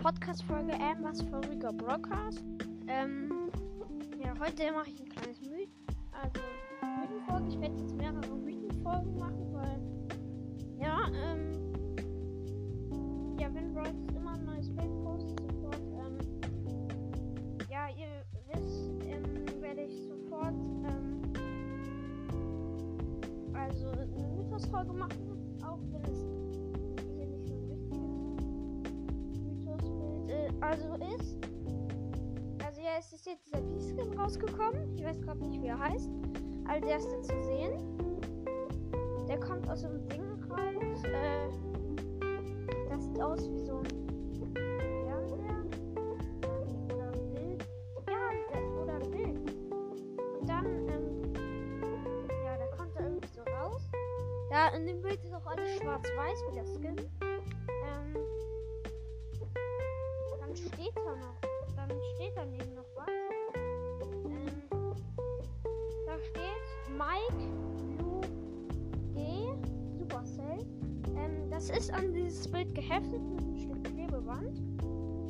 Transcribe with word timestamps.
Podcast-Folge 0.00 0.72
ähm, 0.72 1.02
was 1.02 1.20
Rico 1.50 1.72
Broadcast. 1.72 2.42
Ähm, 2.88 3.50
ja, 4.18 4.32
heute 4.40 4.72
mache 4.72 4.90
ich 4.90 5.00
ein 5.00 5.08
kleines 5.08 5.40
Myth, 5.42 5.68
also 6.12 6.40
Mythenfolge. 7.00 7.48
Ich 7.48 7.60
werde 7.60 7.76
jetzt 7.78 7.94
mehrere 7.96 8.36
Mythenfolgen 8.36 9.18
machen, 9.18 9.52
weil, 9.52 9.80
ja, 10.78 10.98
ähm, 11.24 11.52
ja, 13.38 13.52
wenn 13.52 13.74
Bros 13.74 13.88
immer 14.16 14.32
ein 14.32 14.44
neues 14.44 14.70
Bild 14.70 15.04
postet, 15.04 15.38
sofort, 15.40 15.80
ähm, 15.80 16.18
ja, 17.70 17.88
ihr 17.90 18.24
wisst, 18.54 18.90
ähm, 19.04 19.60
werde 19.60 19.82
ich 19.82 20.02
sofort, 20.02 20.54
ähm, 20.86 21.22
also 23.52 23.90
eine 23.90 24.28
Mythos-Folge 24.36 24.92
machen, 24.92 25.58
auch 25.62 25.80
wenn 25.92 26.04
es 26.04 26.39
also 30.60 30.94
ist. 31.14 31.38
Also 32.64 32.80
ja, 32.82 32.90
es 32.98 33.12
ist 33.12 33.26
jetzt 33.26 33.46
dieser 33.46 33.62
P-Skin 33.62 34.18
rausgekommen. 34.18 34.94
Ich 34.96 35.04
weiß 35.04 35.20
gerade 35.22 35.40
nicht, 35.40 35.60
wie 35.60 35.66
er 35.66 35.78
heißt. 35.78 36.10
Als 36.68 36.86
erster 36.86 37.22
zu 37.22 37.42
sehen. 37.42 37.72
Der 39.28 39.38
kommt 39.40 39.68
aus 39.68 39.80
so 39.82 39.88
einem 39.88 40.08
Ding 40.08 40.22
raus. 40.50 41.04
Äh, 41.04 41.48
das 42.88 43.04
sieht 43.04 43.20
aus 43.20 43.48
wie 43.50 43.60
so 43.60 43.78
ein 43.78 43.86
Fernseher. 45.06 45.64
Oder 46.88 47.12
ein 47.12 47.30
Bild. 47.32 47.64
Ja, 48.08 48.30
der- 48.52 48.82
oder 48.82 48.94
ein 48.94 49.10
Bild. 49.10 49.56
Und 50.40 50.48
dann, 50.48 50.66
ja, 52.44 52.56
da 52.58 52.76
kommt 52.76 52.94
irgendwie 52.98 53.28
so 53.28 53.42
raus. 53.42 53.82
Ja, 54.50 54.68
in 54.76 54.86
dem 54.86 55.00
Bild 55.00 55.22
ist 55.24 55.32
auch 55.32 55.46
alles 55.46 55.76
schwarz-weiß 55.76 56.44
wie 56.48 56.54
der 56.54 56.64
Skin. 56.64 57.29
Dann 60.50 60.56
steht 60.56 60.96
da 60.96 61.14
noch, 61.14 61.40
dann 61.76 61.90
steht 62.14 62.32
daneben 62.34 62.74
noch 62.74 62.84
was. 62.96 63.06
Ähm, 64.24 64.46
da 66.06 66.18
steht 66.18 66.66
Mike 66.98 67.42
Blue 67.96 68.20
G 69.14 69.18
Supercell. 69.96 70.66
Ähm, 71.16 71.48
das 71.50 71.70
ist 71.70 71.92
an 71.92 72.12
dieses 72.12 72.50
Bild 72.50 72.74
geheftet 72.74 73.22
mit 73.22 73.40
einem 73.40 73.56
Stück 73.58 73.84
Klebeband. 73.84 74.58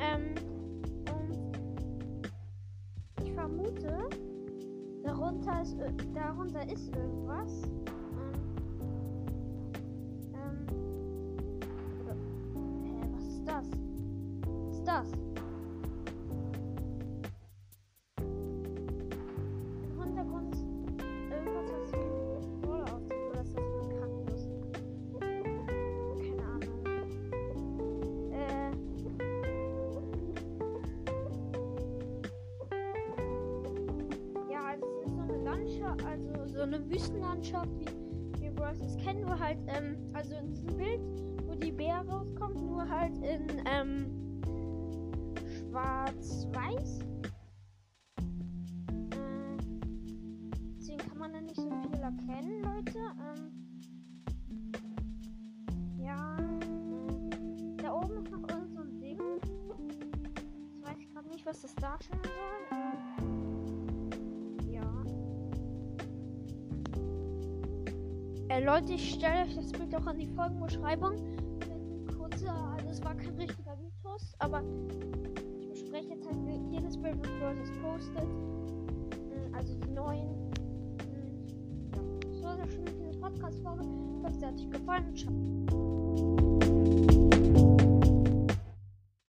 Ähm, 0.00 0.34
und 1.14 2.32
ich 3.22 3.32
vermute, 3.34 4.08
darunter 5.04 5.62
ist, 5.62 5.76
ir- 5.78 5.94
darunter 6.12 6.68
ist 6.68 6.88
irgendwas. 6.96 7.62
Das? 14.94 15.10
Hintergrund 19.98 20.54
irgendwas, 21.30 21.66
was 21.72 21.92
ein 21.94 22.60
Brawler 22.60 22.84
aussieht. 22.94 23.12
Oder 23.30 23.40
ist 23.40 23.54
das 23.56 23.64
ein 23.80 23.88
Kaktus? 23.98 24.42
Keine 26.20 26.44
Ahnung. 26.44 26.78
Äh. 28.32 28.70
Ja, 34.52 34.60
also 34.64 34.84
es 34.86 35.06
ist 35.06 35.16
so 35.16 35.22
eine 35.22 35.38
Landschaft, 35.42 36.04
also 36.06 36.46
so 36.46 36.60
eine 36.60 36.78
Wüstenlandschaft, 36.88 37.68
wie 38.38 38.42
wir 38.42 38.50
Bros. 38.52 38.96
kennen, 39.04 39.22
nur 39.22 39.38
halt, 39.40 39.58
ähm, 39.66 39.96
also 40.12 40.36
in 40.36 40.46
diesem 40.50 40.76
Bild, 40.76 41.00
wo 41.46 41.54
die 41.56 41.72
Bär 41.72 42.04
rauskommt, 42.08 42.62
nur 42.64 42.88
halt 42.88 43.16
in, 43.18 43.60
ähm, 43.66 44.23
schwarz-weiß. 45.74 47.00
Äh, 47.00 48.22
deswegen 50.78 50.98
kann 50.98 51.18
man 51.18 51.32
da 51.32 51.40
nicht 51.40 51.56
so 51.56 51.68
viel 51.68 52.00
erkennen, 52.00 52.62
Leute. 52.62 53.00
Ähm, 53.18 53.50
ja, 55.98 56.36
äh, 56.38 57.76
da 57.82 57.92
oben 57.92 58.18
ist 58.18 58.30
noch 58.30 58.48
irgend 58.48 58.72
so 58.72 58.82
ein 58.82 59.00
Ding. 59.00 59.18
Ich 60.76 60.84
weiß 60.84 61.08
gerade 61.12 61.28
nicht, 61.28 61.44
was 61.44 61.62
das 61.62 61.74
darstellen 61.74 62.22
soll. 62.22 62.78
Ähm, 63.18 64.08
ja. 64.70 65.04
Äh, 68.48 68.64
Leute, 68.64 68.92
ich 68.92 69.14
stelle 69.14 69.42
euch 69.42 69.56
das 69.56 69.72
Bild 69.72 69.92
auch 69.96 70.06
an 70.06 70.18
die 70.18 70.28
Folgenbeschreibung. 70.28 71.14
Ein 71.68 72.06
kurzer, 72.16 72.54
also 72.76 72.90
es 72.90 73.04
war 73.04 73.16
kein 73.16 73.34
richtiger 73.34 73.74
Mythos, 73.76 74.36
aber 74.38 74.62
jetzt 76.02 76.26
halt 76.26 76.36
jedes 76.70 76.96
was 76.96 77.28
Bros. 77.38 77.70
postet. 77.82 78.24
Mm, 78.28 79.54
Also 79.54 79.74
die 79.74 79.90
neuen. 79.92 80.28
Mm, 80.28 81.94
Ja, 81.94 82.02
das 82.30 82.42
war 82.42 82.56
das 82.56 82.72
schon 82.74 82.84
mit 82.84 82.94
dieser 82.98 83.20
Podcast-Folge. 83.20 83.82
Ich 83.84 84.24
hoffe, 84.24 84.36
es 84.36 84.44
hat 84.44 84.54
euch 84.54 84.70
gefallen. 84.70 85.16
Ciao. 85.16 86.43